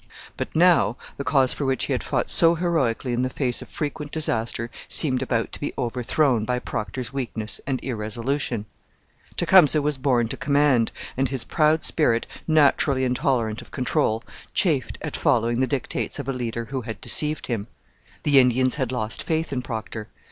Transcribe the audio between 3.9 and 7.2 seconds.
disaster seemed about to be overthrown by Procter's